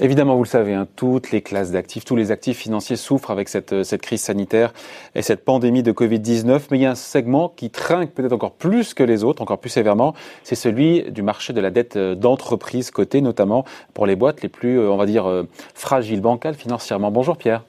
[0.00, 3.48] Évidemment, vous le savez, hein, toutes les classes d'actifs, tous les actifs financiers souffrent avec
[3.48, 4.72] cette, euh, cette crise sanitaire
[5.14, 6.66] et cette pandémie de Covid-19.
[6.70, 9.58] Mais il y a un segment qui trinque peut-être encore plus que les autres, encore
[9.58, 10.14] plus sévèrement.
[10.42, 14.48] C'est celui du marché de la dette euh, d'entreprise cotée, notamment pour les boîtes les
[14.48, 15.44] plus, euh, on va dire,
[15.74, 17.10] fragiles, bancales financièrement.
[17.10, 17.64] Bonjour Pierre.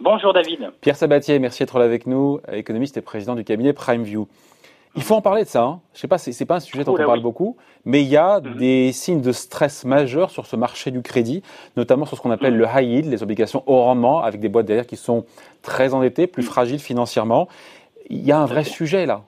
[0.00, 0.70] Bonjour David.
[0.80, 4.26] Pierre Sabatier, merci d'être là avec nous, économiste et président du cabinet PrimeView.
[4.96, 5.62] Il faut en parler de ça.
[5.62, 5.80] Hein.
[5.94, 8.40] Je sais pas, c'est pas un sujet dont on parle beaucoup, mais il y a
[8.40, 8.56] mhm.
[8.56, 11.42] des signes de stress majeurs sur ce marché du crédit,
[11.76, 12.60] notamment sur ce qu'on appelle mhm.
[12.60, 15.24] le high yield, les obligations haut rendement, avec des boîtes derrière qui sont
[15.62, 16.48] très endettées, plus mhm.
[16.48, 17.48] fragiles financièrement.
[18.08, 19.22] Il y a un vrai sujet là.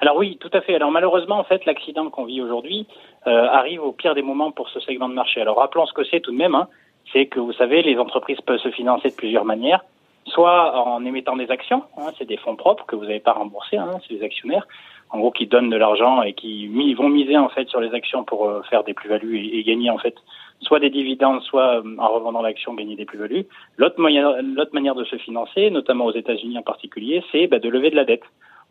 [0.00, 0.74] Alors oui, tout à fait.
[0.74, 2.86] Alors malheureusement, en fait, l'accident qu'on vit aujourd'hui
[3.26, 5.40] euh, arrive au pire des moments pour ce segment de marché.
[5.40, 6.54] Alors rappelons ce que c'est tout de même.
[6.54, 6.68] Hein.
[7.12, 9.84] C'est que vous savez, les entreprises peuvent se financer de plusieurs manières
[10.26, 13.76] soit en émettant des actions, hein, c'est des fonds propres que vous n'avez pas remboursés,
[13.76, 14.66] hein, c'est des actionnaires,
[15.10, 18.24] en gros qui donnent de l'argent et qui vont miser en fait sur les actions
[18.24, 20.14] pour euh, faire des plus-values et, gagner en fait
[20.60, 23.46] soit des dividendes, soit euh, en revendant l'action gagner des plus-values.
[23.76, 27.68] L'autre manière, l'autre manière de se financer, notamment aux États-Unis en particulier, c'est bah, de
[27.68, 28.24] lever de la dette.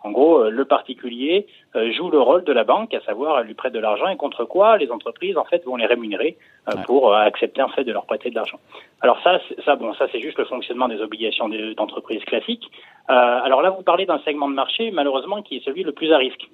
[0.04, 3.48] En gros, euh, le particulier euh, joue le rôle de la banque, à savoir elle
[3.48, 6.38] lui prête de l'argent et contre quoi les entreprises en fait vont les rémunérer
[6.68, 8.59] euh, pour accepter en fait de leur prêter de l'argent.
[9.00, 12.70] Alors ça, ça bon, ça c'est juste le fonctionnement des obligations d'entreprise classiques.
[13.08, 16.18] alors là, vous parlez d'un segment de marché malheureusement qui est celui le plus à
[16.18, 16.50] risque.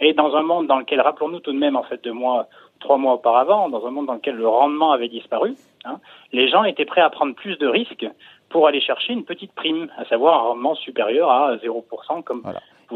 [0.00, 2.48] Et dans un monde dans lequel, rappelons-nous tout de même en fait deux mois,
[2.80, 5.98] trois mois auparavant, dans un monde dans lequel le rendement avait disparu, hein,
[6.32, 8.06] les gens étaient prêts à prendre plus de risques
[8.48, 12.22] pour aller chercher une petite prime, à savoir un rendement supérieur à 0%.
[12.22, 12.42] Comme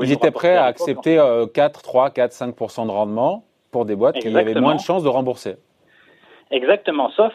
[0.00, 1.20] Ils étaient prêts à accepter
[1.54, 5.08] 4, 3, 4, 5% de rendement pour des boîtes qui avaient moins de chances de
[5.08, 5.56] rembourser.
[6.50, 7.32] Exactement, sauf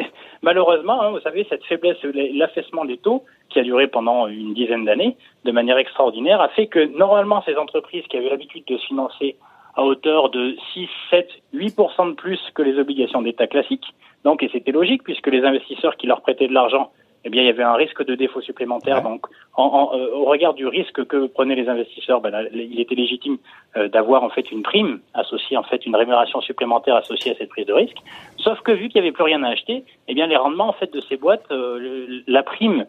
[0.42, 4.84] malheureusement, hein, vous savez, cette faiblesse, l'affaissement des taux qui a duré pendant une dizaine
[4.84, 8.86] d'années de manière extraordinaire a fait que normalement ces entreprises qui avaient l'habitude de se
[8.86, 9.36] financer
[9.74, 13.86] à hauteur de 6, 7, 8% de plus que les obligations d'État classiques,
[14.24, 16.92] donc et c'était logique puisque les investisseurs qui leur prêtaient de l'argent
[17.24, 19.02] eh bien, il y avait un risque de défaut supplémentaire.
[19.02, 23.38] Donc, en, euh, au regard du risque que prenaient les investisseurs, ben, il était légitime
[23.76, 27.50] euh, d'avoir en fait une prime associée, en fait, une rémunération supplémentaire associée à cette
[27.50, 27.98] prise de risque.
[28.38, 30.72] Sauf que vu qu'il n'y avait plus rien à acheter, eh bien, les rendements en
[30.72, 32.86] fait de ces boîtes, euh, la prime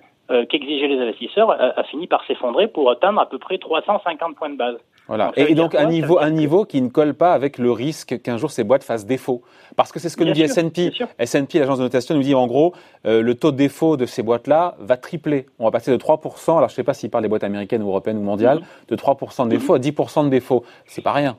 [0.50, 4.56] qu'exigeaient les investisseurs a, fini par s'effondrer pour atteindre à peu près 350 points de
[4.56, 4.78] base.
[5.08, 5.32] Voilà.
[5.36, 8.52] et, donc un niveau, un niveau qui ne colle pas avec le risque qu'un jour
[8.52, 9.42] ces boîtes fassent défaut.
[9.76, 10.92] Parce que c'est ce que nous dit S&P.
[11.20, 12.74] S&P, l'agence de notation, nous dit en gros,
[13.06, 15.46] euh, le taux de défaut de ces boîtes-là va tripler.
[15.60, 17.84] On va passer de 3%, alors je ne sais pas s'il parle des boîtes américaines
[17.84, 18.90] ou européennes ou mondiales, mm-hmm.
[18.90, 20.64] de 3% de défaut à 10% de défaut.
[20.86, 21.38] C'est pas rien.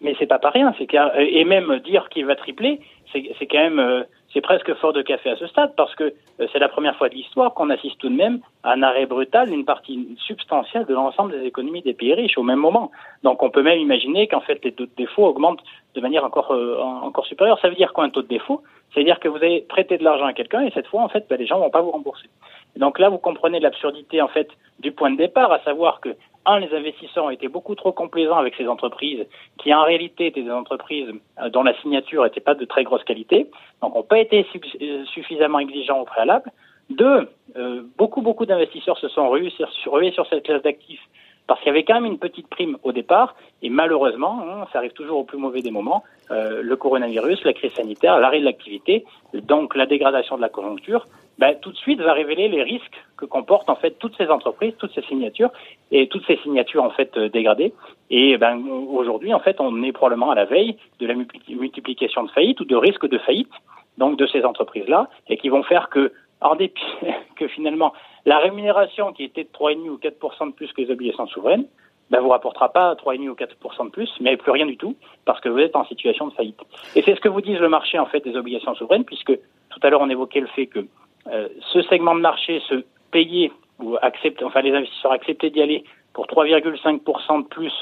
[0.00, 0.74] Mais c'est pas pas rien.
[0.78, 2.80] C'est et même dire qu'il va tripler,
[3.12, 6.46] c'est quand même euh, c'est presque fort de café à ce stade parce que euh,
[6.52, 9.50] c'est la première fois de l'histoire qu'on assiste tout de même à un arrêt brutal
[9.50, 12.90] d'une partie substantielle de l'ensemble des économies des pays riches au même moment.
[13.22, 15.62] Donc on peut même imaginer qu'en fait les taux de défaut augmentent
[15.94, 17.58] de manière encore euh, encore supérieure.
[17.60, 18.62] Ça veut dire quoi un taux de défaut?
[18.92, 21.38] C'est-à-dire que vous avez prêté de l'argent à quelqu'un et cette fois en fait ben,
[21.38, 22.28] les gens vont pas vous rembourser.
[22.76, 24.48] donc là vous comprenez l'absurdité en fait
[24.80, 26.10] du point de départ, à savoir que
[26.44, 29.24] un, les investisseurs ont été beaucoup trop complaisants avec ces entreprises
[29.58, 31.08] qui en réalité étaient des entreprises
[31.40, 33.48] euh, dont la signature n'était pas de très grosse qualité,
[33.80, 34.46] donc n'ont pas été
[34.82, 36.50] euh, suffisamment exigeants au préalable.
[36.90, 41.02] Deux, euh, beaucoup beaucoup d'investisseurs se sont rués sur, sur cette classe d'actifs
[41.52, 44.78] parce qu'il y avait quand même une petite prime au départ, et malheureusement, hein, ça
[44.78, 49.04] arrive toujours au plus mauvais des moments, le coronavirus, la crise sanitaire, l'arrêt de l'activité,
[49.34, 51.06] donc la dégradation de la conjoncture,
[51.38, 54.72] ben, tout de suite va révéler les risques que comportent en fait toutes ces entreprises,
[54.78, 55.50] toutes ces signatures
[55.90, 57.74] et toutes ces signatures en fait euh, dégradées.
[58.08, 62.30] Et ben, aujourd'hui, en fait, on est probablement à la veille de la multiplication de
[62.30, 63.52] faillites ou de risques de faillite
[63.98, 66.12] donc de ces entreprises-là, et qui vont faire que,
[66.42, 66.82] en dépit
[67.36, 67.92] que finalement
[68.26, 71.66] la rémunération qui était de 3,5 ou 4 de plus que les obligations souveraines,
[72.10, 75.40] ben, vous rapportera pas 3,5 ou 4% de plus, mais plus rien du tout, parce
[75.40, 76.60] que vous êtes en situation de faillite.
[76.94, 79.80] Et c'est ce que vous disent le marché en fait des obligations souveraines, puisque tout
[79.82, 80.86] à l'heure on évoquait le fait que
[81.28, 85.84] euh, ce segment de marché se payait ou accepte, enfin les investisseurs acceptaient d'y aller
[86.12, 87.72] pour 3,5% de plus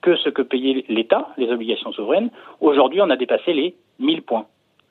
[0.00, 2.30] que ce que payait l'État, les obligations souveraines.
[2.60, 4.46] Aujourd'hui, on a dépassé les 1000 points.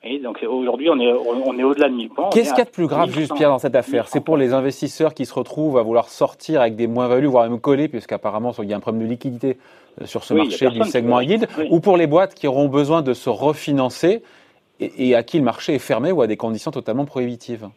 [0.06, 2.28] Et donc aujourd'hui, on est, on est au-delà de 1000 points.
[2.30, 4.06] Qu'est-ce qu'il y a de plus grave, juste Pierre, dans cette affaire?
[4.06, 7.60] C'est pour les investisseurs qui se retrouvent à vouloir sortir avec des moins-values, voire même
[7.60, 9.56] coller, puisqu'apparemment il y a un problème de liquidité
[10.00, 13.14] euh, sur ce marché du segment yield, ou pour les boîtes qui auront besoin de
[13.14, 14.22] se refinancer
[14.80, 17.68] et à qui le marché est fermé ou à des conditions totalement prohibitives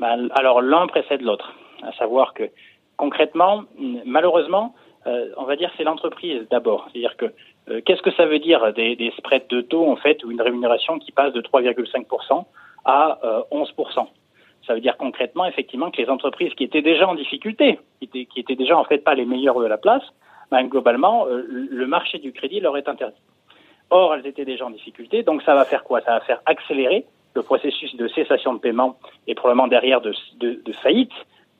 [0.00, 2.50] bah, alors l'un précède l'autre, à savoir que
[2.96, 3.64] concrètement,
[4.04, 4.74] malheureusement,
[5.06, 6.88] euh, on va dire c'est l'entreprise d'abord.
[6.92, 7.32] C'est-à-dire que
[7.84, 10.98] qu'est-ce que ça veut dire des, des, spreads de taux en fait ou une rémunération
[10.98, 12.44] qui passe de 3,5%
[12.84, 13.18] à
[13.50, 14.02] 11% euh,
[14.66, 18.24] Ça veut dire concrètement, effectivement, que les entreprises qui étaient déjà en difficulté, qui étaient,
[18.26, 20.02] qui étaient déjà en fait pas les meilleures de la place,
[20.50, 23.20] ben, globalement, euh, le marché du crédit leur est interdit.
[23.90, 26.00] Or, elles étaient déjà en difficulté, donc ça va faire quoi?
[26.00, 27.04] Ça va faire accélérer
[27.34, 28.96] le processus de cessation de paiement
[29.26, 31.12] et probablement derrière de, de, de faillite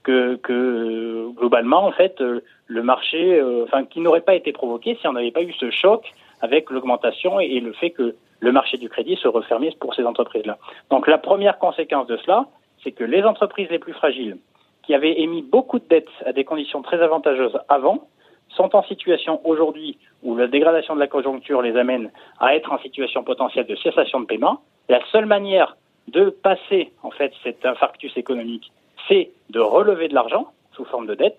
[0.07, 5.07] que, globalement, en fait, euh, le marché, euh, enfin, qui n'aurait pas été provoqué si
[5.07, 8.89] on n'avait pas eu ce choc avec l'augmentation et, le fait que le marché du
[8.89, 10.59] crédit se refermait pour ces entreprises-là.
[10.91, 12.47] Donc, la première conséquence de cela,
[12.85, 14.37] c'est que les entreprises les plus fragiles,
[14.83, 18.07] qui avaient émis beaucoup de dettes à des conditions très avantageuses avant,
[18.51, 22.79] sont en situation aujourd'hui où la dégradation de la conjoncture les amène à être en
[22.79, 24.61] situation potentielle de cessation de paiement.
[24.89, 25.77] La seule manière
[26.09, 28.71] de passer en fait cet infarctus économique,
[29.09, 31.39] c'est de relever de l'argent sous forme de dette.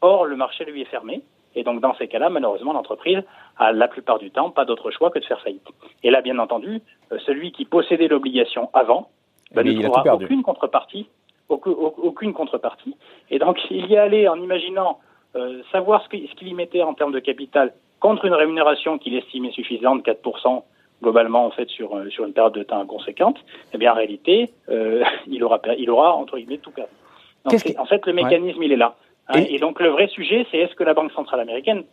[0.00, 1.22] Or, le marché lui est fermé.
[1.54, 3.22] Et donc, dans ces cas-là, malheureusement, l'entreprise
[3.56, 5.66] a la plupart du temps pas d'autre choix que de faire faillite.
[6.04, 6.80] Et là, bien entendu,
[7.12, 9.08] euh, celui qui possédait l'obligation avant
[9.52, 11.08] ben, ne trouvera aucune contrepartie,
[11.48, 12.96] aucune contrepartie.
[13.30, 15.00] Et donc, il y est allé en imaginant
[15.36, 19.50] euh, savoir ce qu'il y mettait en termes de capital contre une rémunération qu'il estimait
[19.50, 20.62] suffisante, 4%
[21.02, 23.36] globalement en fait sur, euh, sur une période de temps conséquente,
[23.72, 26.92] eh bien en réalité, euh, il, aura, il aura entre guillemets tout perdu.
[27.78, 28.96] En fait, le mécanisme, il est là.
[29.28, 29.40] Hein.
[29.48, 29.58] et...
[29.58, 31.84] donc le vrai sujet, c'est est-ce que la Banque centrale américaine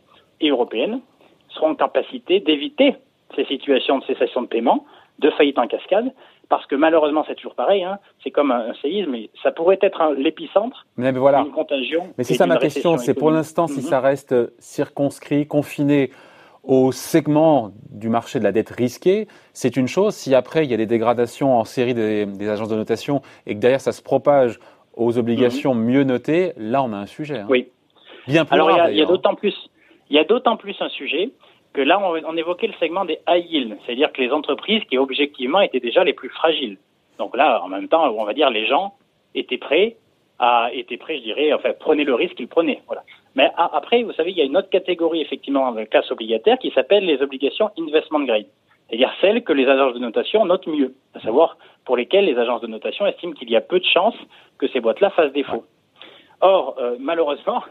[0.41, 1.01] et européenne
[1.49, 2.95] seront en capacité d'éviter
[3.35, 4.85] ces situations de cessation de paiement,
[5.19, 6.11] de faillite en cascade,
[6.49, 10.13] parce que malheureusement c'est toujours pareil, hein, c'est comme un, séisme, mais ça pourrait être
[10.17, 12.07] l'épicentre d'une contagion.
[12.17, 13.85] Mais c'est ça ma question, c'est pour l'instant si mhm.
[13.85, 16.11] ça reste circonscrit, confiné
[16.63, 20.15] au segment du marché de la dette risquée, c'est une chose.
[20.15, 23.59] Si après il y a des dégradations en série des, agences de notation et que
[23.59, 24.59] derrière ça se propage
[24.95, 25.85] aux obligations mhm.
[25.85, 27.39] mieux notées, là on a un sujet.
[27.39, 27.47] Hein.
[27.49, 27.67] Oui.
[28.27, 29.55] Bien plus Alors il y a d'autant plus,
[30.09, 31.31] il y a d'autant plus un sujet
[31.75, 35.59] que là, on, évoquait le segment des high yield, c'est-à-dire que les entreprises qui objectivement
[35.59, 36.77] étaient déjà les plus fragiles.
[37.19, 38.93] Donc là, en même temps, on va dire les gens
[39.35, 39.97] étaient prêts
[40.39, 42.81] à, étaient prêts, je dirais, enfin, prenaient le risque qu'ils prenaient.
[42.87, 43.03] Voilà.
[43.35, 46.71] Mais après, vous savez, il y a une autre catégorie effectivement de classe obligataire qui
[46.71, 48.47] s'appelle les obligations investment grade,
[48.89, 52.61] c'est-à-dire celles que les agences de notation notent mieux, à savoir pour lesquelles les agences
[52.61, 54.17] de notation estiment qu'il y a peu de chances
[54.57, 55.63] que ces boîtes-là fassent défaut.
[56.41, 57.63] Or, euh, malheureusement,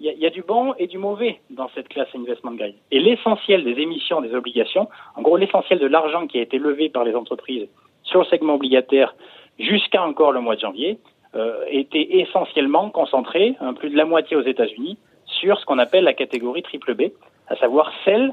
[0.00, 2.72] il y, a du bon et du mauvais dans cette classe investment grade.
[2.90, 6.88] Et l'essentiel des émissions des obligations, en gros l'essentiel de l'argent qui a été levé
[6.88, 7.68] par les entreprises
[8.04, 9.14] sur le segment obligataire
[9.58, 10.98] jusqu'à encore le mois de janvier,
[11.34, 14.96] euh, était essentiellement concentré, un plus de la moitié aux États-Unis,
[15.26, 17.12] sur ce qu'on appelle la catégorie triple B,
[17.48, 18.32] à savoir celle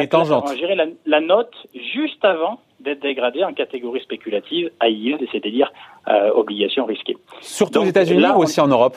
[0.00, 0.54] est tangente.
[0.56, 1.54] gérer la, la, note
[1.94, 5.72] juste avant d'être dégradée en catégorie spéculative à yield, c'est-à-dire
[6.08, 7.16] euh, obligations risquées.
[7.40, 8.96] Surtout aux États-Unis ou aussi en Europe?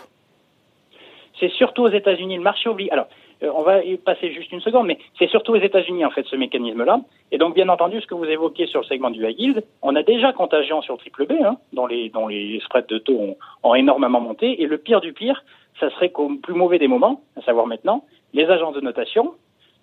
[1.39, 2.89] C'est surtout aux États-Unis le marché oblige.
[2.91, 3.07] Alors,
[3.43, 6.25] euh, on va y passer juste une seconde, mais c'est surtout aux États-Unis en fait
[6.25, 7.01] ce mécanisme-là.
[7.31, 9.95] Et donc, bien entendu, ce que vous évoquez sur le segment du high yield, on
[9.95, 13.37] a déjà contagion sur triple B, hein, dont les dont les spreads de taux ont,
[13.63, 14.61] ont, énormément monté.
[14.61, 15.43] Et le pire du pire,
[15.79, 18.03] ça serait qu'au plus mauvais des moments, à savoir maintenant,
[18.33, 19.33] les agences de notation,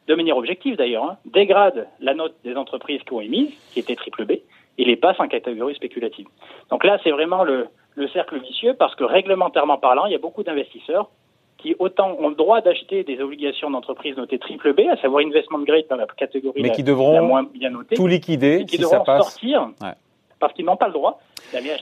[0.08, 3.96] de manière objective d'ailleurs, hein, dégradent la note des entreprises qui ont émise, qui était
[3.96, 4.32] triple B,
[4.76, 6.26] et les passent en catégorie spéculative.
[6.70, 10.18] Donc là, c'est vraiment le, le cercle vicieux parce que réglementairement parlant, il y a
[10.18, 11.10] beaucoup d'investisseurs
[11.58, 15.60] qui autant ont le droit d'acheter des obligations d'entreprise notées triple B, à savoir investment
[15.60, 18.82] grade dans la catégorie Mais qui devront moins bien notée, tout liquider et qui si
[18.82, 19.22] devront ça passe.
[19.22, 19.70] sortir
[20.38, 21.20] parce qu'ils n'ont pas le droit.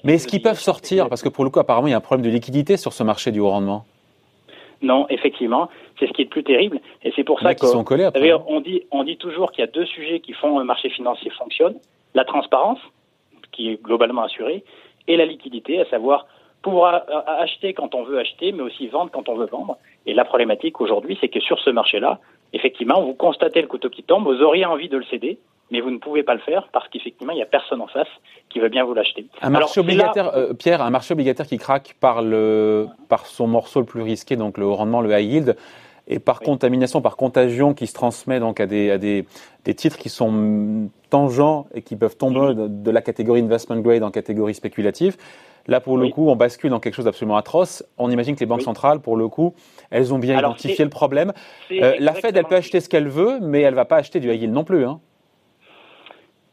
[0.04, 1.08] Mais est-ce qu'ils peuvent sortir?
[1.08, 3.02] Parce que pour le coup, apparemment, il y a un problème de liquidité sur ce
[3.02, 3.84] marché du haut rendement.
[4.82, 5.68] Non, effectivement,
[5.98, 7.84] c'est ce qui est le plus terrible, et c'est pour ça qu'on
[8.48, 11.30] on dit, on dit toujours qu'il y a deux sujets qui font un marché financier
[11.30, 11.76] fonctionne
[12.14, 12.80] la transparence,
[13.52, 14.64] qui est globalement assurée,
[15.08, 16.26] et la liquidité, à savoir
[16.62, 19.76] pouvoir acheter quand on veut acheter, mais aussi vendre quand on veut vendre.
[20.06, 22.20] Et la problématique aujourd'hui, c'est que sur ce marché-là,
[22.52, 25.38] effectivement, vous constatez le couteau qui tombe, vous auriez envie de le céder,
[25.72, 28.08] mais vous ne pouvez pas le faire parce qu'effectivement, il n'y a personne en face
[28.50, 29.26] qui veut bien vous l'acheter.
[29.40, 33.80] Un marché obligataire, euh, Pierre, un marché obligataire qui craque par, le, par son morceau
[33.80, 35.56] le plus risqué, donc le haut rendement, le high yield,
[36.06, 39.24] et par contamination, par contagion qui se transmet donc à des, à des,
[39.64, 44.10] des titres qui sont tangents et qui peuvent tomber de, la catégorie investment grade en
[44.10, 45.16] catégorie spéculative.
[45.68, 47.84] Là, pour le coup, on bascule dans quelque chose d'absolument atroce.
[47.96, 49.54] On imagine que les banques centrales, pour le coup,
[49.90, 51.32] elles ont bien identifié le problème.
[51.70, 54.18] Euh, la Fed, elle peut acheter ce qu'elle veut, mais elle ne va pas acheter
[54.18, 54.84] du high yield non plus.
[54.84, 55.00] Hein,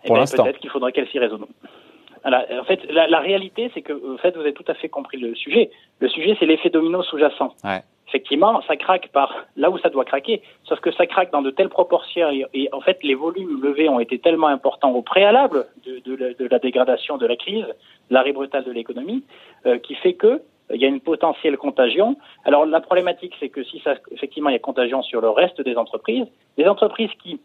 [0.05, 0.43] pour ben, l'instant.
[0.43, 1.39] Peut-être qu'il faudrait qu'elle s'y résout.
[2.25, 5.35] en fait, la, réalité, c'est que en fait, vous avez tout à fait compris le
[5.35, 5.69] sujet.
[5.99, 7.53] Le sujet, c'est l'effet domino sous-jacent.
[7.63, 11.41] Ouais effectivement, ça craque par là où ça doit craquer, sauf que ça craque dans
[11.41, 15.67] de telles proportions et, en fait, les volumes levés ont été tellement importants au préalable
[15.85, 17.65] de, la dégradation de la crise,
[18.09, 19.23] l'arrêt brutal de l'économie,
[19.65, 20.39] euh, qui fait que euh,
[20.71, 22.17] il y a une potentielle contagion.
[22.45, 25.61] Alors la problématique, c'est que si ça, effectivement, il y a contagion sur le reste
[25.61, 26.25] des entreprises,
[26.57, 27.39] des entreprises qui,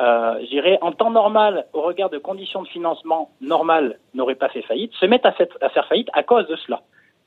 [0.00, 4.48] euh, je dirais, en temps normal, au regard de conditions de financement normales, n'auraient pas
[4.48, 6.82] fait faillite, se mettent à, à faire faillite à cause de cela.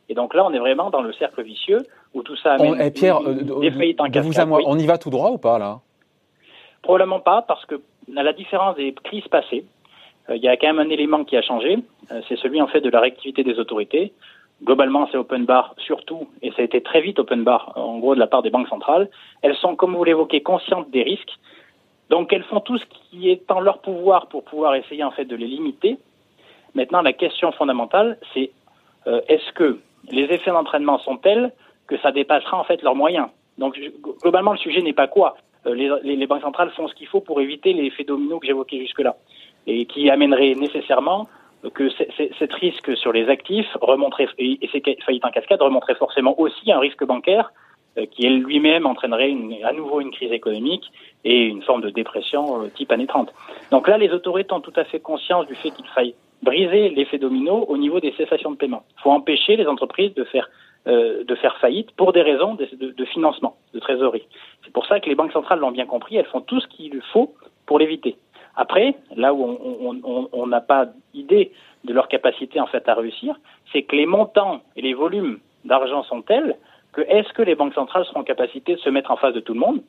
[0.09, 1.79] Et donc là, on est vraiment dans le cercle vicieux
[2.13, 4.77] où tout ça amène on, eh, Pierre, euh, des faillites en vous à moi, on
[4.77, 5.79] y va tout droit ou pas là?
[6.81, 7.75] Probablement pas, parce que
[8.15, 9.65] à la différence des crises passées,
[10.29, 11.77] euh, il y a quand même un élément qui a changé,
[12.11, 14.13] euh, c'est celui en fait de la réactivité des autorités.
[14.63, 18.15] Globalement, c'est open bar surtout, et ça a été très vite open bar, en gros,
[18.15, 19.09] de la part des banques centrales.
[19.41, 21.37] Elles sont, comme vous l'évoquez, conscientes des risques.
[22.09, 25.25] Donc, elles font tout ce qui est en leur pouvoir pour pouvoir essayer, en fait,
[25.25, 25.97] de les limiter.
[26.75, 28.51] Maintenant, la question fondamentale, c'est
[29.07, 29.79] euh, est-ce que
[30.11, 31.51] les effets d'entraînement sont tels
[31.87, 33.27] que ça dépassera, en fait, leurs moyens?
[33.57, 33.79] Donc,
[34.21, 35.37] globalement, le sujet n'est pas quoi.
[35.65, 38.79] les, les, banques centrales font ce qu'il faut pour éviter les effets dominos que j'évoquais
[38.79, 39.15] jusque-là,
[39.67, 41.27] et qui amèneraient nécessairement
[41.73, 41.89] que
[42.39, 46.79] cette risque sur les actifs remonterait, et ces faillites en cascade remonterait forcément aussi un
[46.79, 47.53] risque bancaire euh,
[48.05, 50.91] qui lui-même entraînerait à nouveau une crise économique
[51.23, 53.33] et une forme de dépression euh, type année 30.
[53.71, 57.17] Donc là, les autorités ont tout à fait conscience du fait qu'il faille briser l'effet
[57.17, 58.83] domino au niveau des cessations de paiement.
[58.97, 60.49] Il faut empêcher les entreprises de faire
[60.87, 64.25] euh, de faire faillite pour des raisons de, de financement, de trésorerie.
[64.63, 67.01] C'est pour ça que les banques centrales l'ont bien compris, elles font tout ce qu'il
[67.11, 67.33] faut
[67.65, 68.15] pour l'éviter.
[68.55, 69.43] Après, là où
[70.33, 71.51] on n'a pas idée
[71.83, 73.35] de leur capacité en fait à réussir,
[73.71, 76.55] c'est que les montants et les volumes d'argent sont tels
[76.93, 79.39] que est-ce que les banques centrales seront en capacité de se mettre en face de
[79.39, 79.81] tout le monde?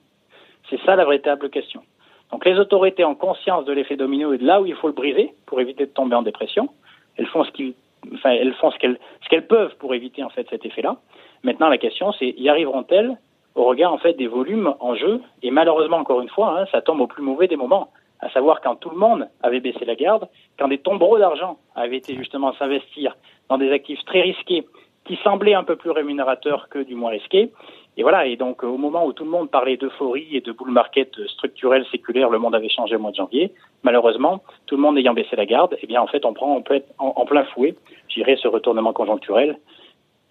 [0.69, 1.83] C'est ça la véritable question.
[2.31, 4.93] Donc les autorités ont conscience de l'effet domino et de là où il faut le
[4.93, 6.69] briser pour éviter de tomber en dépression.
[7.17, 7.75] Elles font ce qu'ils
[8.15, 10.97] enfin, elles font ce qu'elles ce qu'elles peuvent pour éviter en fait cet effet-là.
[11.43, 13.17] Maintenant la question c'est y arriveront-elles
[13.57, 15.21] au regard en fait des volumes en jeu?
[15.43, 17.91] Et malheureusement encore une fois hein, ça tombe au plus mauvais des moments
[18.21, 20.29] à savoir quand tout le monde avait baissé la garde,
[20.59, 23.17] quand des tombereaux d'argent avaient été justement s'investir
[23.49, 24.67] dans des actifs très risqués
[25.11, 27.51] qui semblaient un peu plus rémunérateurs que du moins risqués.
[27.97, 30.71] Et voilà, et donc au moment où tout le monde parlait d'euphorie et de bull
[30.71, 33.53] market structurel, séculaire, le monde avait changé au mois de janvier.
[33.83, 36.63] Malheureusement, tout le monde ayant baissé la garde, eh bien en fait on prend, on
[36.63, 37.75] peut être en, en plein fouet,
[38.09, 39.59] j'irais ce retournement conjoncturel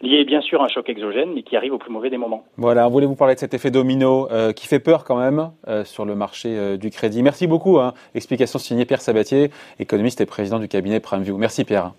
[0.01, 2.45] lié bien sûr à un choc exogène, mais qui arrive au plus mauvais des moments.
[2.55, 6.05] Voilà, voulez-vous parler de cet effet domino euh, qui fait peur quand même euh, sur
[6.05, 7.79] le marché euh, du crédit Merci beaucoup.
[7.79, 7.93] Hein.
[8.15, 11.37] Explication signée Pierre Sabatier, économiste et président du cabinet PrimeView.
[11.37, 11.91] Merci Pierre.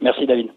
[0.00, 0.48] Merci David.